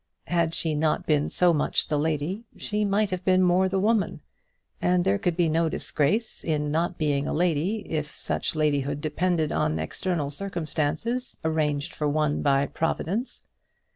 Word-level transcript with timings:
Had 0.29 0.55
she 0.55 0.73
not 0.73 1.05
been 1.05 1.29
so 1.29 1.53
much 1.53 1.87
the 1.87 1.99
lady, 1.99 2.43
she 2.57 2.83
might 2.83 3.11
have 3.11 3.23
been 3.23 3.43
more 3.43 3.69
the 3.69 3.77
woman. 3.77 4.21
And 4.81 5.03
there 5.05 5.19
could 5.19 5.37
be 5.37 5.47
no 5.47 5.69
disgrace 5.69 6.43
in 6.43 6.71
not 6.71 6.97
being 6.97 7.27
a 7.27 7.33
lady, 7.33 7.87
if 7.87 8.19
such 8.19 8.55
ladyhood 8.55 8.99
depended 8.99 9.51
on 9.51 9.77
external 9.77 10.31
circumstances 10.31 11.37
arranged 11.45 11.93
for 11.93 12.09
one 12.09 12.41
by 12.41 12.65
Providence. 12.65 13.45